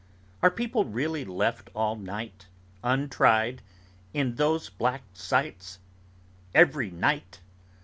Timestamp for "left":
1.23-1.69